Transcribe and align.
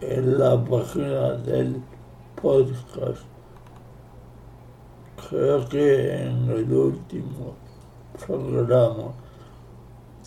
en 0.00 0.38
la 0.38 0.62
página 0.64 1.32
del 1.32 1.82
podcast. 2.40 3.22
Creo 5.28 5.68
que 5.68 6.22
en 6.22 6.50
el 6.50 6.72
último 6.72 7.54
programa 8.26 9.12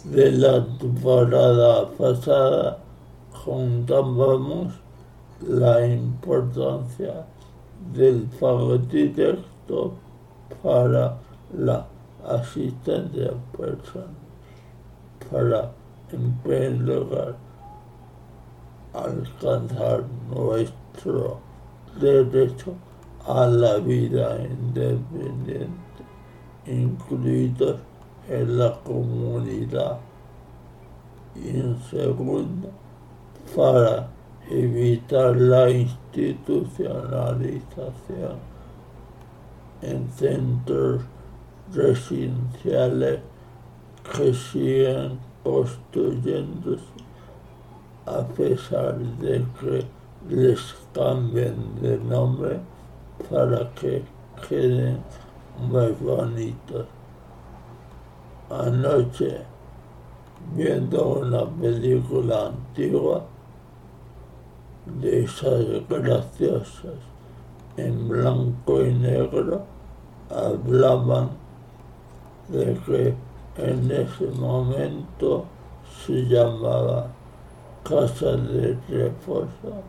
de 0.03 0.31
la 0.31 0.65
temporada 0.79 1.87
pasada 1.91 2.79
contábamos 3.45 4.73
la 5.47 5.85
importancia 5.85 7.25
del 7.93 8.23
pago 8.39 8.77
directo 8.79 9.93
para 10.63 11.17
la 11.55 11.85
asistencia 12.27 13.31
personal, 13.55 14.09
para 15.31 15.71
en 16.11 16.33
primer 16.43 16.71
lugar 16.81 17.35
alcanzar 18.93 20.03
nuestro 20.29 21.39
derecho 21.99 22.73
a 23.27 23.45
la 23.45 23.77
vida 23.77 24.37
independiente, 24.41 25.69
incluidos 26.65 27.77
en 28.31 28.57
la 28.57 28.79
comunidad. 28.83 29.99
Y 31.35 31.49
en 31.49 31.77
segundo, 31.89 32.69
para 33.55 34.09
evitar 34.49 35.35
la 35.35 35.69
institucionalización 35.69 38.39
en 39.81 40.09
centros 40.11 41.01
residenciales 41.73 43.19
que 44.15 44.33
siguen 44.33 45.19
construyéndose 45.43 46.85
a 48.05 48.25
pesar 48.27 48.97
de 48.97 49.45
que 49.59 49.85
les 50.29 50.75
cambien 50.93 51.55
de 51.81 51.97
nombre 51.97 52.59
para 53.29 53.69
que 53.73 54.03
queden 54.47 54.99
más 55.71 55.99
bonitos. 55.99 56.85
Anoche, 58.51 59.37
viendo 60.55 61.19
una 61.19 61.45
película 61.45 62.47
antigua, 62.47 63.23
de 64.85 65.23
esas 65.23 65.63
graciosas 65.87 66.95
en 67.77 68.09
blanco 68.09 68.83
y 68.85 68.93
negro, 68.93 69.63
hablaban 70.29 71.29
de 72.49 72.77
que 72.85 73.15
en 73.57 73.91
ese 73.91 74.27
momento 74.37 75.45
se 76.05 76.25
llamaba 76.25 77.07
casa 77.83 78.35
de 78.35 78.77
reposo 78.89 79.81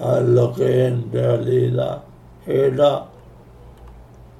a 0.00 0.20
lo 0.20 0.54
que 0.54 0.86
en 0.86 1.12
realidad 1.12 2.02
era 2.46 3.06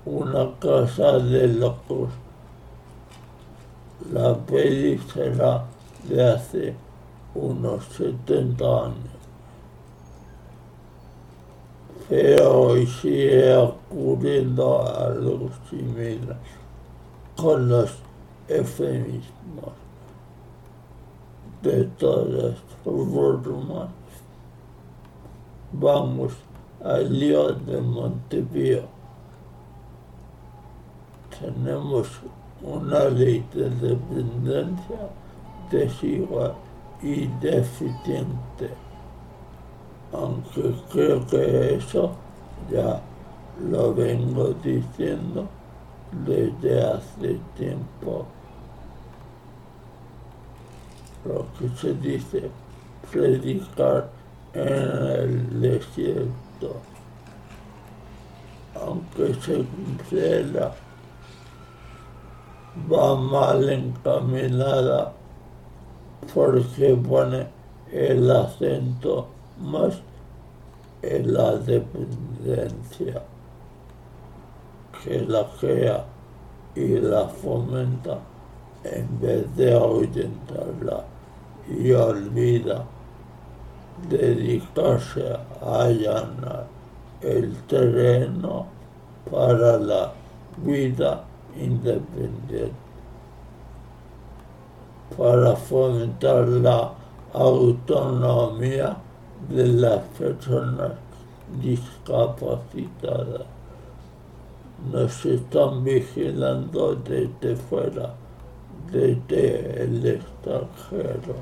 una 0.07 0.59
casa 0.59 1.19
de 1.19 1.49
locos. 1.49 2.09
La 4.09 4.35
peli 4.35 4.99
será 5.13 5.65
de 6.09 6.33
hace 6.33 6.75
unos 7.35 7.85
70 7.85 8.65
años. 8.65 9.21
Pero 12.09 12.61
hoy 12.63 12.87
sigue 12.87 13.55
ocurriendo 13.57 14.85
algo 14.85 15.51
similar 15.69 16.39
con 17.37 17.69
los 17.69 17.91
eufemismos 18.49 19.75
de 21.63 21.85
todas 21.99 22.57
formas. 22.83 23.91
Vamos 25.73 26.33
al 26.83 27.19
lío 27.19 27.53
de 27.53 27.81
Montevideo. 27.81 28.89
Tenemos 31.39 32.09
una 32.63 33.05
ley 33.05 33.45
de 33.55 33.71
dependencia 33.71 35.09
desigual 35.71 36.55
y 37.03 37.27
deficiente, 37.41 38.71
aunque 40.13 40.75
creo 40.93 41.27
que 41.27 41.77
eso 41.77 42.13
ya 42.71 43.01
lo 43.71 43.95
vengo 43.95 44.55
diciendo 44.63 45.49
desde 46.25 46.83
hace 46.83 47.39
tiempo. 47.57 48.27
Lo 51.25 51.47
que 51.59 51.69
se 51.77 51.95
dice 51.95 52.51
predicar 53.11 54.11
en 54.55 54.63
el 54.63 55.61
desierto, 55.61 56.77
aunque 58.75 59.35
se 59.35 59.65
cumpliera, 59.65 60.75
va 62.89 63.17
mal 63.17 63.69
encaminada 63.69 65.13
porque 66.33 66.97
pone 66.97 67.47
el 67.93 68.31
acento 68.31 69.27
más 69.59 70.01
en 71.03 71.33
la 71.33 71.57
dependencia 71.57 73.23
que 75.03 75.21
la 75.21 75.47
crea 75.59 76.05
y 76.75 76.99
la 76.99 77.27
fomenta 77.29 78.19
en 78.85 79.21
vez 79.21 79.57
de 79.57 79.73
ahuyentarla 79.75 81.05
y 81.69 81.93
olvida 81.93 82.85
dedicarse 84.09 85.33
a 85.63 85.83
allanar 85.83 86.67
el 87.21 87.55
terreno 87.65 88.67
para 89.31 89.79
la 89.79 90.13
vida 90.59 91.25
independiente, 91.57 92.73
para 95.17 95.57
fomentar 95.57 96.47
la 96.49 96.93
autonomía 97.33 98.97
de 99.49 99.67
las 99.67 100.01
personas 100.19 100.93
discapacitadas. 101.61 103.47
Nos 104.91 105.27
están 105.27 105.85
vigilando 105.85 106.95
desde 106.95 107.57
fuera 107.57 108.15
desde 108.91 109.83
el 109.85 110.05
extranjero, 110.05 111.37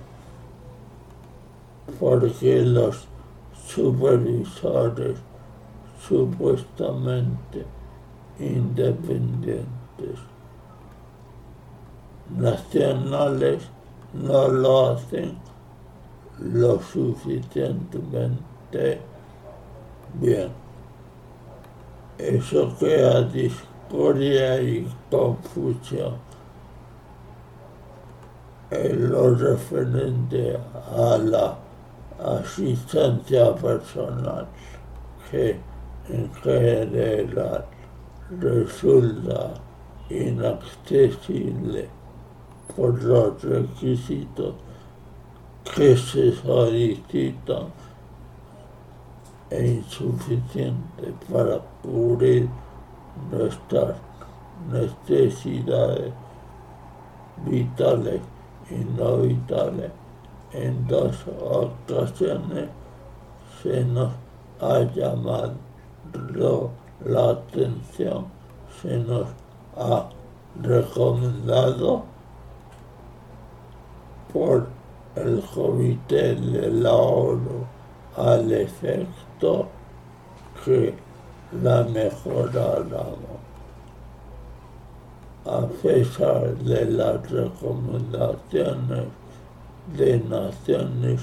porque 1.99 2.63
los 2.63 3.07
supervisores 3.67 5.19
supuestamente 6.07 7.65
independientes. 8.39 9.78
Nacionales 12.37 13.63
no 14.13 14.49
lo 14.49 14.91
hacen 14.91 15.39
lo 16.39 16.81
suficientemente 16.81 19.01
bien. 20.15 20.51
Eso 22.19 22.75
crea 22.79 23.23
discordia 23.23 24.61
y 24.61 24.87
confusión 25.11 26.17
en 28.71 29.11
lo 29.11 29.35
referente 29.35 30.59
a 30.97 31.19
la 31.19 31.57
asistencia 32.19 33.55
personal 33.55 34.47
que 35.31 35.59
en 36.09 36.33
general 36.35 37.65
resulta 38.41 39.55
inaccesible 40.11 41.89
por 42.75 43.03
los 43.03 43.43
requisitos 43.43 44.55
que 45.75 45.97
se 45.97 46.33
solicitan 46.33 47.67
e 49.51 49.67
insuficiente 49.67 51.13
para 51.31 51.61
cubrir 51.83 52.49
nuestras 53.31 53.97
necesidades 54.71 56.13
vitales 57.45 58.21
y 58.71 58.85
no 58.99 59.19
vitales. 59.19 59.91
En 60.53 60.87
dos 60.87 61.15
ocasiones 61.41 62.69
se 63.63 63.85
nos 63.85 64.13
ha 64.61 64.81
llamado 64.95 65.55
la 67.05 67.31
atención, 67.31 68.27
se 68.81 68.97
nos 68.99 69.27
ha 69.79 70.09
recomendado 70.61 72.03
por 74.33 74.67
el 75.15 75.43
Comité 75.55 76.35
de 76.35 76.71
la 76.71 76.95
ONU 76.95 77.65
al 78.17 78.53
efecto 78.53 79.69
que 80.65 80.95
la 81.63 81.85
mejoráramos. 81.85 83.39
A 85.47 85.67
pesar 85.83 86.57
de 86.57 86.85
las 86.85 87.31
recomendaciones 87.31 89.07
de 89.97 90.21
Naciones 90.21 91.21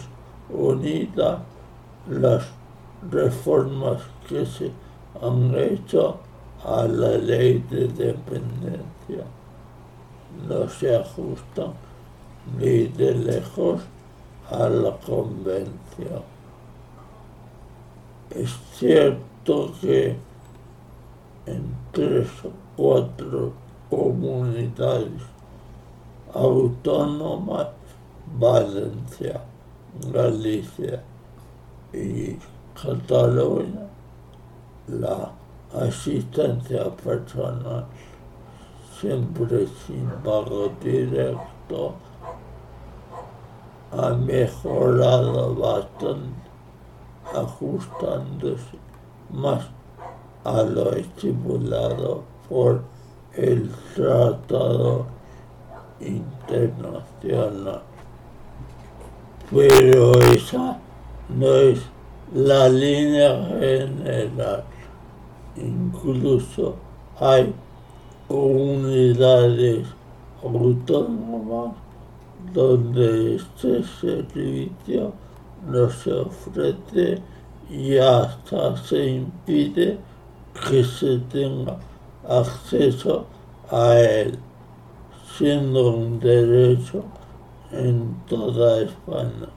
Unidas, 0.50 1.40
las 2.10 2.44
reformas 3.12 4.02
que 4.28 4.46
se 4.46 4.72
han 5.22 5.54
hecho 5.56 6.18
a 6.64 6.84
la 6.88 7.18
ley 7.18 7.64
de 7.70 7.88
dependencia 7.88 9.26
no 10.48 10.70
se 10.70 10.96
ajustan 10.96 11.74
ni 12.58 12.88
de 12.88 13.16
lejos 13.16 13.82
a 14.50 14.70
la 14.70 14.96
convención. 14.98 16.24
Es 18.30 18.52
cierto 18.74 19.72
que 19.82 20.16
en 21.46 21.76
tres 21.92 22.28
o 22.44 22.52
cuatro 22.76 23.54
comunidades 23.90 25.22
autónomas, 26.34 27.68
Valencia, 28.38 29.42
Galicia 30.12 31.02
y 31.94 32.38
Cataluña, 32.74 33.88
la 34.88 35.32
asistencia 35.82 36.90
personal 36.96 37.86
siempre 39.00 39.68
sin 39.86 40.08
pago 40.24 40.72
directo 40.82 41.96
ha 43.92 44.10
mejorado 44.10 45.56
bastante, 45.56 46.50
ajustándose 47.34 48.78
más 49.32 49.66
a 50.44 50.62
lo 50.64 50.94
estipulado 50.94 52.24
por 52.50 52.82
el 53.34 53.70
Tratado 53.96 55.06
Internacional. 56.00 57.82
Pero 59.52 60.20
esa 60.22 60.78
no 61.30 61.56
es 61.56 61.80
la 62.34 62.70
línea 62.70 63.46
general. 63.60 64.64
Incluso 65.58 66.76
hay 67.20 67.54
comunidades 68.28 69.88
autónomas 70.44 71.76
donde 72.54 73.36
este 73.36 73.84
servicio 73.84 75.14
no 75.66 75.90
se 75.90 76.12
ofrece 76.12 77.22
y 77.70 77.98
hasta 77.98 78.76
se 78.78 79.12
impide 79.12 79.98
que 80.70 80.84
se 80.84 81.20
tenga 81.32 81.78
acceso 82.28 83.26
a 83.72 83.96
él, 83.96 84.38
siendo 85.38 85.96
un 85.96 86.20
derecho 86.20 87.04
en 87.72 88.16
toda 88.28 88.82
España. 88.82 89.50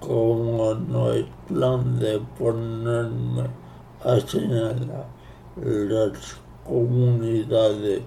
Como 0.00 0.74
no 0.74 1.10
hay 1.10 1.28
plan 1.48 1.98
de 1.98 2.20
ponerme 2.38 3.67
señalar 4.26 5.06
las 5.56 6.36
comunidades 6.64 8.02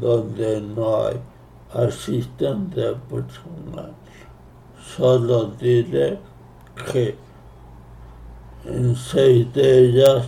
donde 0.00 0.60
no 0.60 1.06
hay 1.06 1.20
asistencia 1.72 2.94
personal. 3.08 3.92
Solo 4.96 5.52
diré 5.58 6.18
que 6.92 7.16
en 8.64 8.94
seis 8.96 9.52
de 9.54 9.78
ellas, 9.78 10.26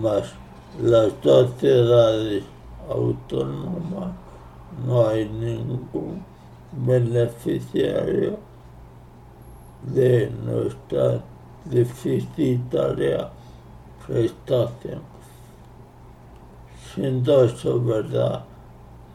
más 0.00 0.32
las 0.80 1.12
sociedades 1.22 2.44
autónomas, 2.88 4.12
no 4.86 5.06
hay 5.06 5.28
ningún 5.28 6.24
beneficiario 6.72 8.38
de 9.82 10.30
nuestra 10.44 11.22
deficitaria 11.64 13.30
prestación. 14.06 15.02
Siendo 16.94 17.44
eso 17.44 17.80
verdad, 17.80 18.44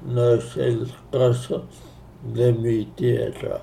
no 0.06 0.30
es 0.30 0.58
el 0.58 0.92
caso 1.12 1.66
de 2.34 2.54
mi 2.54 2.86
tierra. 2.86 3.62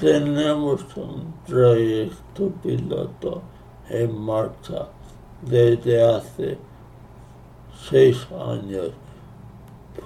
Tenemos 0.00 0.84
un 0.96 1.34
proyecto 1.46 2.50
piloto 2.62 3.42
en 3.88 4.18
marcha 4.18 4.88
desde 5.42 6.02
hace 6.02 6.58
seis 7.90 8.26
años, 8.32 8.90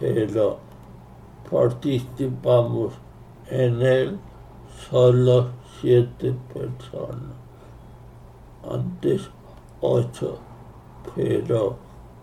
pero 0.01 0.59
participamos 1.51 2.95
en 3.51 3.83
él 3.83 4.19
solo 4.91 5.51
siete 5.81 6.35
personas. 6.53 7.46
Antes 8.71 9.29
ocho, 9.81 10.39
pero 11.15 11.77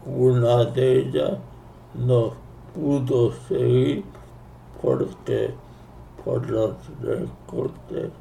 una 0.06 0.66
de 0.66 1.00
ellas 1.00 1.38
no 1.94 2.34
pudo 2.74 3.32
seguir 3.48 4.04
porque 4.82 5.54
por 6.24 6.50
los 6.50 6.76
recortes 7.02 8.12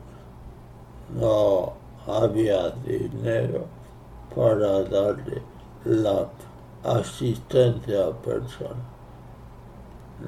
no 1.18 1.72
había 2.06 2.70
dinero 2.86 3.64
para 4.34 4.82
darle 4.84 5.42
la 5.84 6.28
asistencia 6.84 8.10
personal 8.22 8.92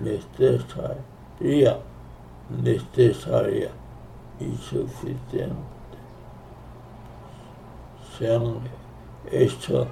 necesaria, 0.02 1.78
necesaria 2.50 3.70
y 4.40 4.56
suficiente. 4.56 5.73
Se 8.18 8.34
han 8.34 8.60
hecho 9.30 9.86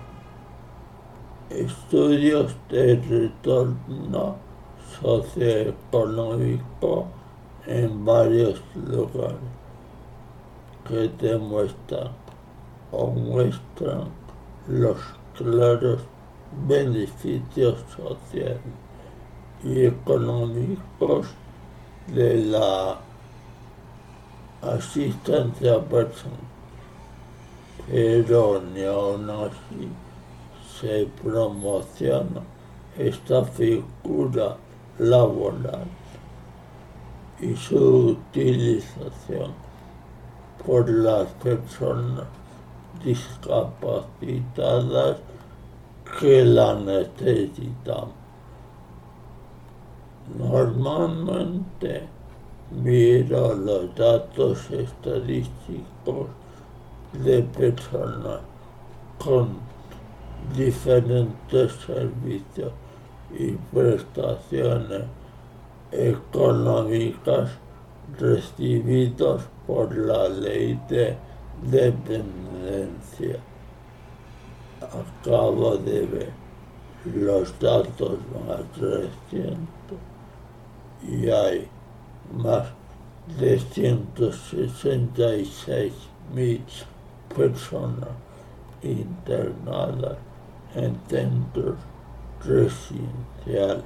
estudios 1.50 2.57
de 2.69 2.97
retorno 2.97 4.37
socioeconómico 5.00 7.07
en 7.67 8.05
varios 8.05 8.61
lugares 8.75 9.38
que 10.87 11.11
demuestran 11.21 12.11
o 12.91 13.07
muestran 13.09 14.09
los 14.69 14.99
claros 15.37 16.00
beneficios 16.67 17.79
sociales 17.97 18.61
y 19.64 19.87
económicos 19.87 21.29
de 22.09 22.45
la 22.45 22.99
asistencia 24.61 25.81
personal. 25.81 26.51
Aún 27.91 29.29
así 29.29 29.89
se 30.81 31.09
promociona 31.23 32.41
esta 32.97 33.45
figura 33.45 34.57
laboral 34.99 35.87
y 37.41 37.57
su 37.57 38.11
utilización 38.11 39.53
por 40.65 40.89
las 40.89 41.27
personas 41.43 42.27
discapacitadas 43.05 45.17
que 46.21 46.45
la 46.45 46.75
necesitan. 46.75 48.12
Normalmente 50.39 52.07
miro 52.71 53.55
los 53.55 53.93
datos 53.97 54.71
estadísticos 54.71 56.29
de 57.12 57.42
personas 57.42 58.40
con 59.19 59.59
diferentes 60.57 61.73
servicios 61.87 62.73
y 63.38 63.52
prestaciones 63.73 65.04
económicas 65.90 67.50
recibidos 68.19 69.42
por 69.66 69.97
la 69.97 70.28
ley 70.28 70.78
de 70.88 71.16
dependencia. 71.62 73.38
Acabo 74.81 75.76
de 75.76 76.07
ver 76.07 76.31
los 77.04 77.59
datos 77.59 78.19
más 78.47 78.61
recientes 78.78 79.99
y 81.02 81.28
hay 81.31 81.66
más 82.37 82.69
de 83.38 83.59
166 83.59 85.92
mil 86.35 86.62
personas 87.35 88.11
internadas 88.83 90.19
en 90.75 90.99
centros 91.09 91.77
residenciales, 92.45 93.85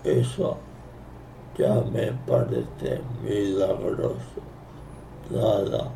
Eso 0.03 0.57
ya 1.57 1.81
me 1.91 2.11
parece 2.25 3.01
milagroso, 3.23 4.41
dada 5.29 5.91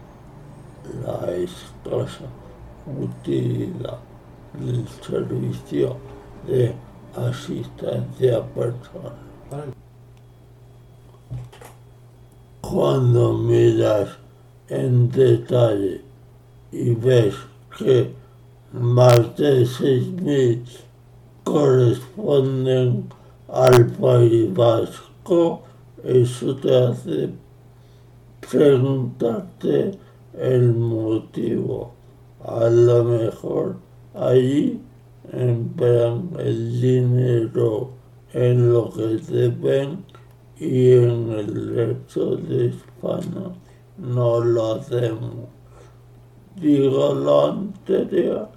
la 1.06 1.32
escasa 1.36 2.26
utilidad 2.86 4.00
del 4.54 4.88
servicio 5.02 5.98
de 6.48 6.74
asistencia 7.16 8.44
personal. 8.54 9.74
Cuando 12.62 13.34
miras 13.34 14.10
en 14.70 15.10
detalle 15.12 16.02
y 16.72 16.94
ves 16.96 17.36
que 17.78 18.14
más 18.74 19.36
de 19.38 19.64
6.000 19.64 20.64
corresponden 21.44 23.08
al 23.48 23.86
País 23.88 24.54
Vasco, 24.54 25.62
eso 26.04 26.56
te 26.58 26.76
hace 26.76 27.30
preguntarte 28.50 29.98
el 30.38 30.74
motivo. 30.74 31.94
A 32.44 32.70
lo 32.70 33.04
mejor 33.04 33.78
allí 34.14 34.82
emplean 35.32 36.30
el 36.38 36.82
dinero 36.82 37.90
en 38.34 38.72
lo 38.72 38.90
que 38.92 39.18
deben 39.32 40.04
y 40.58 40.92
en 40.92 41.32
el 41.32 41.76
resto 41.76 42.38
de 42.38 42.68
España 42.68 43.52
no 43.98 44.40
lo 44.42 44.76
hacemos. 44.76 45.50
Digo 46.56 47.14
lo 47.14 47.46
anterior 47.48 48.50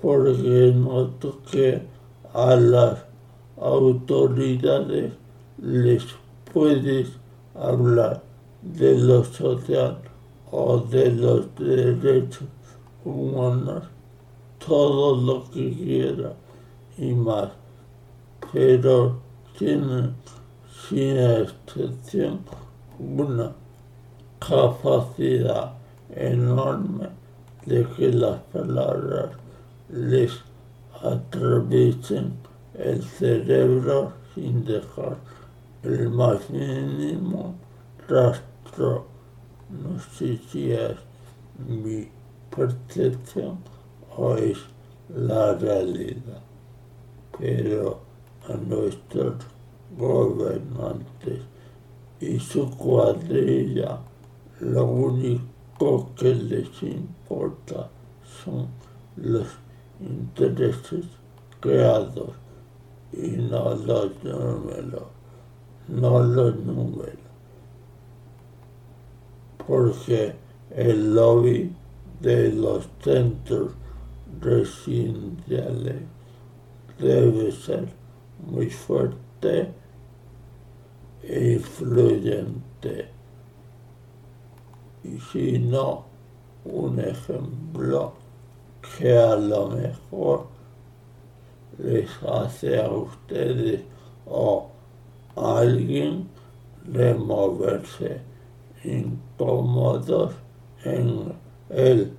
porque 0.00 0.72
noto 0.74 1.38
que 1.50 1.82
a 2.32 2.56
las 2.56 3.04
autoridades 3.58 5.12
les 5.58 6.04
puedes 6.52 7.08
hablar 7.54 8.22
de 8.62 8.98
lo 8.98 9.24
social 9.24 9.98
o 10.52 10.78
de 10.78 11.10
los 11.10 11.54
derechos 11.56 12.46
humanos 13.04 13.84
todo 14.64 15.16
lo 15.16 15.50
que 15.50 15.72
quiera 15.72 16.34
y 16.98 17.12
más, 17.14 17.48
pero 18.52 19.18
tienen 19.58 20.14
sin 20.88 21.18
excepción 21.18 22.40
una 22.98 23.52
capacidad 24.38 25.72
enorme 26.14 27.08
de 27.66 27.84
que 27.96 28.12
las 28.12 28.38
palabras 28.52 29.30
les 29.88 30.32
atraviesen 31.02 32.34
el 32.74 33.02
cerebro 33.02 34.12
sin 34.34 34.64
dejar 34.64 35.16
el 35.82 36.10
más 36.10 36.48
mínimo 36.50 37.54
rastro. 38.06 39.11
No 39.72 39.98
sé 39.98 40.38
si 40.48 40.70
es 40.70 40.96
mi 41.66 42.06
percepción 42.54 43.58
o 44.16 44.34
es 44.36 44.58
la 45.08 45.54
realidad, 45.54 46.42
pero 47.38 48.00
a 48.48 48.54
nuestros 48.54 49.34
gobernantes 49.96 51.40
y 52.20 52.38
su 52.38 52.70
cuadrilla 52.76 53.98
lo 54.60 54.84
único 54.84 56.10
que 56.16 56.34
les 56.34 56.82
importa 56.82 57.88
son 58.44 58.68
los 59.16 59.48
intereses 60.00 61.06
creados 61.60 62.30
y 63.12 63.28
no 63.30 63.74
los 63.74 64.22
números, 64.22 65.04
no 65.88 66.22
los 66.22 66.56
números, 66.56 67.31
porque 69.66 70.34
el 70.70 71.14
lobby 71.14 71.74
de 72.20 72.52
los 72.52 72.88
centros 73.02 73.72
residenciales 74.40 76.02
debe 76.98 77.52
ser 77.52 77.88
muy 78.46 78.70
fuerte 78.70 79.68
e 81.22 81.52
influyente. 81.54 83.08
Y 85.04 85.18
si 85.18 85.58
no, 85.58 86.04
un 86.64 87.00
ejemplo 87.00 88.12
que 88.98 89.16
a 89.16 89.36
lo 89.36 89.68
mejor 89.68 90.46
les 91.78 92.08
hace 92.22 92.80
a 92.80 92.88
ustedes 92.88 93.82
o 94.26 94.68
a 95.36 95.58
alguien 95.58 96.28
removerse 96.84 98.31
incómodos 98.84 100.34
en 100.84 101.32
el 101.70 102.12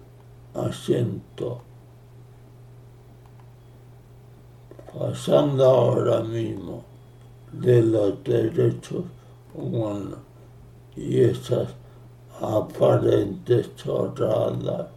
asiento. 0.53 1.61
Pasando 4.97 5.65
ahora 5.65 6.21
mismo 6.21 6.83
de 7.51 7.81
los 7.81 8.23
derechos 8.23 9.03
humanos 9.53 10.19
y 10.95 11.21
esas 11.21 11.69
aparentes 12.39 13.75
chorradas, 13.75 14.87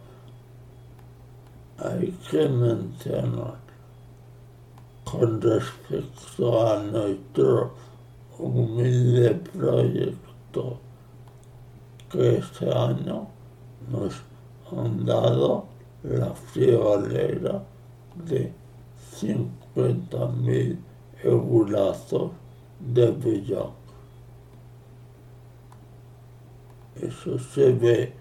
hay 1.79 2.11
que 2.29 2.47
mencionar 2.49 3.55
con 5.03 5.41
respecto 5.41 6.67
a 6.67 6.83
nuestro 6.83 7.71
humilde 8.37 9.35
proyecto 9.53 10.79
que 12.09 12.37
este 12.37 12.71
año 12.71 13.27
nos 13.89 14.21
han 14.71 15.05
dado 15.05 15.65
la 16.03 16.33
friolera 16.33 17.63
de 18.25 18.51
50.000 19.19 20.77
euros 21.23 22.15
de 22.79 23.11
billón. 23.11 23.71
Eso 26.95 27.37
se 27.37 27.73
ve 27.73 28.13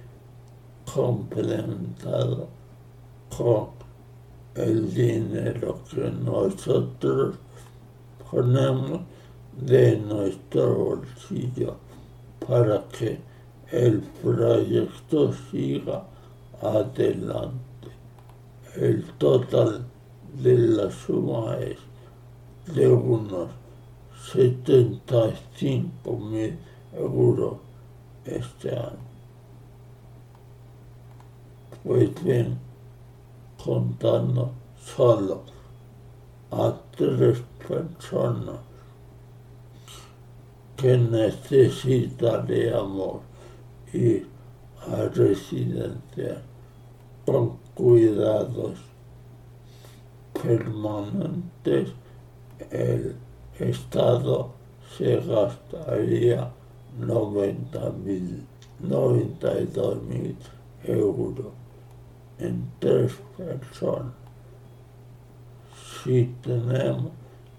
complementado 0.92 2.48
con 3.36 3.68
el 4.54 4.92
dinero 4.92 5.80
que 5.90 6.10
nosotros 6.10 7.36
ponemos 8.30 9.00
de 9.52 9.98
nuestro 9.98 10.74
bolsillo 10.74 11.76
para 12.46 12.84
que 12.88 13.18
el 13.70 14.00
proyecto 14.22 15.32
siga 15.32 16.04
adelante. 16.62 17.90
el 18.76 19.04
total 19.18 19.84
de 20.34 20.58
la 20.58 20.90
suma 20.90 21.56
es 21.58 21.78
de 22.74 22.88
unos 22.88 23.50
75 24.32 26.16
mil 26.16 26.58
euros 26.92 27.58
este 28.24 28.70
año. 28.70 29.06
Pues 31.82 32.10
bien, 32.22 32.58
contando 33.62 34.52
solo 34.84 35.42
a 36.50 36.74
tres 36.96 37.42
personas 37.66 38.56
que 40.76 40.98
necesitaríamos 40.98 43.20
ir 43.92 44.26
a 44.88 45.08
residencia 45.08 46.42
con 47.24 47.56
cuidados 47.74 48.78
permanentes, 50.42 51.90
el 52.70 53.16
Estado 53.58 54.52
se 54.96 55.16
gastaría 55.16 56.50
90 56.98 57.90
mil, 58.04 58.46
92 58.80 60.02
mil 60.02 60.36
euros 60.84 61.46
en 62.38 62.70
tres 62.78 63.12
personas. 63.36 64.12
Si 66.04 66.34
tenemos 66.42 67.12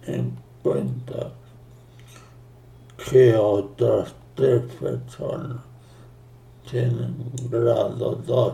en 0.05 0.31
cuenta 0.63 1.31
que 3.10 3.36
otras 3.36 4.13
tres 4.36 4.62
personas 4.79 5.67
tienen 6.70 7.16
grado 7.50 8.16
2 8.26 8.54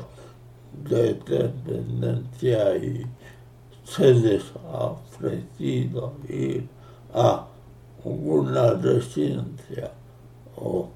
de 0.90 1.14
dependencia 1.14 2.76
y 2.78 3.06
se 3.84 4.14
les 4.14 4.44
ha 4.72 4.86
ofrecido 4.86 6.14
ir 6.28 6.68
a 7.14 7.46
una 8.04 8.74
residencia 8.74 9.92
o 10.58 10.90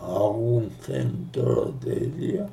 a 0.00 0.22
un 0.24 0.70
centro 0.80 1.72
de 1.80 2.00
día, 2.10 2.46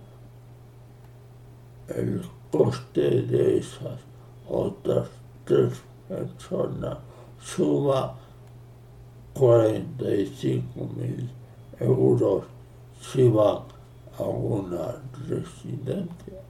el 1.87 2.21
coste 2.51 3.21
de 3.21 3.59
esas 3.59 3.99
otras 4.47 5.07
tres 5.45 5.73
personas 6.07 6.97
suma 7.41 8.13
45 9.33 10.89
mil 10.97 11.29
euros 11.79 12.43
si 13.01 13.29
van 13.29 13.63
a 14.17 14.23
una 14.23 15.01
residencia 15.27 16.41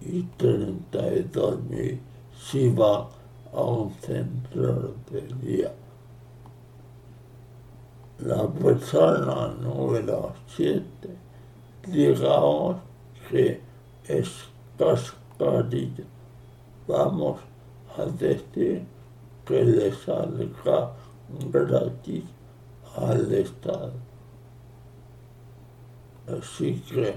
y 0.00 0.22
32 0.36 1.62
mil 1.64 2.00
si 2.38 2.68
van 2.70 3.06
a 3.52 3.60
un 3.62 3.92
centro 3.94 4.94
de 5.10 5.22
día. 5.42 5.72
La 8.18 8.46
persona 8.48 9.54
número 9.60 10.32
7, 10.48 10.82
digamos 11.86 12.76
que 13.30 13.60
es 14.06 14.28
cascarilla. 14.76 16.04
Vamos 16.86 17.40
a 17.96 18.04
decir 18.06 18.84
que 19.44 19.64
le 19.64 19.92
salga 19.92 20.92
gratis 21.52 22.24
al 22.96 23.32
Estado. 23.32 24.07
Así 26.28 26.82
que 26.88 27.14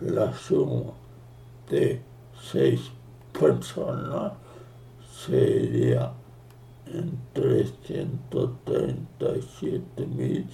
la 0.00 0.32
suma 0.32 0.92
de 1.68 2.00
seis 2.50 2.80
personas 3.38 4.32
sería 5.26 6.12
en 6.86 7.18
337 7.32 10.06
mil 10.06 10.46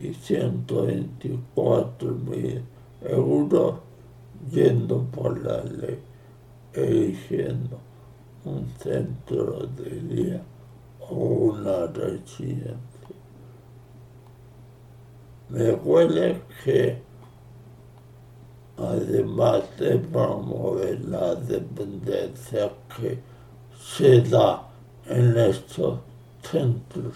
y 0.00 0.12
124 0.12 2.14
mil 2.14 2.62
euros 3.02 3.74
yendo 4.50 5.04
por 5.04 5.40
la 5.42 5.62
ley, 5.64 5.98
eligiendo 6.72 7.78
un 8.44 8.68
centro 8.78 9.66
de 9.66 10.00
día 10.00 10.42
o 11.08 11.14
una 11.14 11.86
residencia. 11.86 12.91
Me 15.52 15.70
huele 15.70 16.40
que 16.64 16.96
además 18.78 19.64
de 19.78 19.98
promover 19.98 20.98
la 21.04 21.34
dependencia 21.34 22.72
que 22.96 23.18
se 23.78 24.22
da 24.22 24.66
en 25.04 25.36
estos 25.36 25.98
centros 26.40 27.12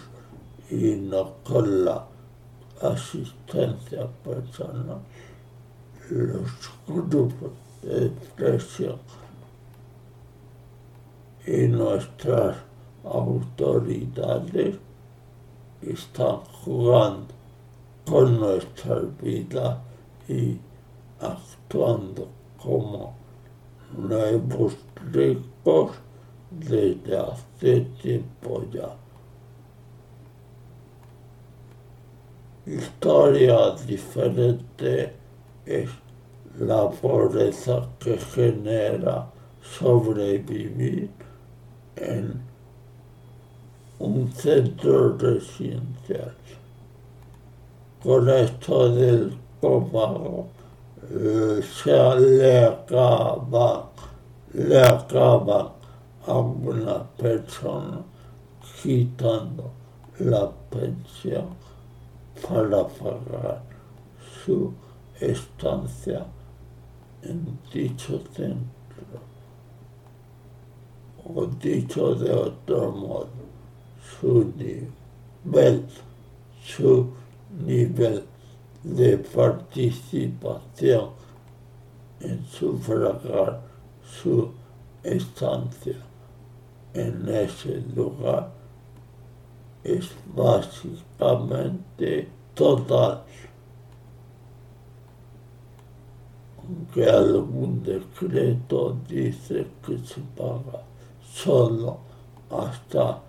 y 0.69 0.97
no 0.97 1.33
con 1.43 1.83
la 1.83 2.05
asistencia 2.79 4.05
personal, 4.23 4.99
los 6.11 6.51
grupos 6.87 7.53
de 7.81 8.11
presión 8.35 8.99
y 11.47 11.67
nuestras 11.69 12.55
autoridades 13.03 14.75
están 15.81 16.37
jugando 16.63 17.36
con 18.09 18.39
nuestras 18.39 19.03
vidas 19.21 19.77
y 20.27 20.57
actuando 21.19 22.27
como 22.61 23.13
nuevos 23.97 24.77
ricos 25.11 25.91
desde 26.51 27.17
hace 27.17 27.81
tiempo 28.01 28.63
ya. 28.71 28.95
Historia 32.65 33.71
diferente 33.85 35.13
es 35.65 35.89
la 36.59 36.89
pobreza 36.89 37.87
que 37.99 38.17
genera 38.17 39.29
sobrevivir 39.61 41.09
en 41.95 42.41
un 43.99 44.31
centro 44.31 45.17
residencial. 45.17 46.35
Con 48.03 48.29
esto 48.29 48.89
del 48.93 49.35
copago 49.59 50.47
eh, 51.09 51.61
se 51.63 52.19
le 52.19 52.65
acaba, 52.65 53.89
le 54.53 54.81
acaba 54.81 55.73
a 56.25 56.37
una 56.37 57.03
persona 57.17 58.03
quitando 58.81 59.71
la 60.19 60.51
pensión 60.69 61.47
para 62.47 62.87
pagar 62.87 63.63
su 64.43 64.71
estancia 65.19 66.25
en 67.23 67.57
dicho 67.73 68.21
centro. 68.33 68.67
O 71.25 71.45
dicho 71.45 72.15
de 72.15 72.31
otro 72.31 72.91
modo, 72.91 73.29
su 74.19 74.53
nivel, 74.55 75.85
su 76.63 77.09
nivel 77.65 78.23
de 78.83 79.17
participación 79.17 81.09
en 82.19 82.45
sufragar 82.45 83.61
su 84.03 84.51
estancia 85.03 85.95
en 86.93 87.27
ese 87.29 87.81
lugar 87.95 88.51
es 89.83 90.09
básicamente 90.35 92.27
total. 92.53 93.23
Aunque 96.57 97.05
algún 97.05 97.81
decreto 97.83 98.97
dice 99.07 99.67
que 99.85 99.97
se 99.99 100.19
paga 100.35 100.83
solo 101.23 101.99
hasta 102.49 103.21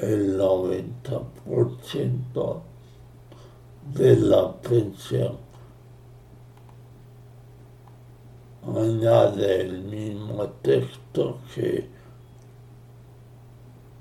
el 0.00 0.38
90% 0.38 2.60
della 3.94 4.52
pensión. 4.62 5.36
Añade 8.66 9.62
el 9.62 9.82
mismo 9.82 10.48
texto 10.62 11.38
que 11.54 11.88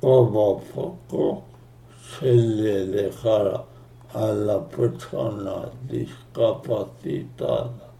como 0.02 0.62
poco 0.62 1.43
se 2.19 2.34
le 2.34 2.88
dejara 2.88 3.63
a 4.13 4.28
la 4.28 4.67
persona 4.67 5.69
discapacitada 5.88 7.91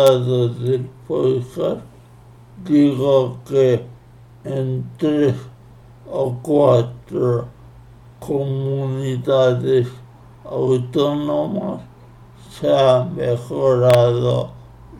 Dado 0.04 0.48
del 0.48 0.88
digo 2.64 3.38
que 3.48 3.84
en 4.44 4.90
tres 4.98 5.34
o 6.10 6.34
cuatro 6.42 7.46
comunidades 8.18 9.88
autónomas 10.44 11.80
se 12.50 12.68
ha 12.68 13.04
mejorado 13.04 14.50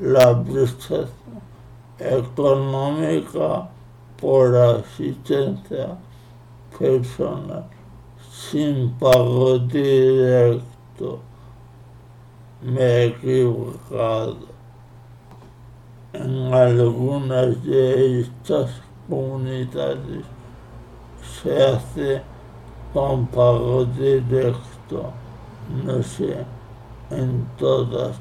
la 0.01 0.43
prestación 0.43 1.09
económica 1.99 3.69
por 4.21 4.57
asistencia 4.57 5.97
personal 6.79 7.67
sin 8.33 8.91
pago 8.99 9.59
directo. 9.59 11.21
Me 12.63 12.81
he 12.81 13.07
equivocado. 13.07 14.52
En 16.15 16.53
algunas 16.53 17.65
de 17.65 18.21
estas 18.21 18.83
comunidades 19.09 20.25
se 21.43 21.65
hace 21.65 22.23
con 22.93 23.27
pago 23.29 23.87
directo, 23.87 25.11
no 25.85 26.03
sé, 26.03 26.37
en 27.11 27.49
todas 27.57 28.21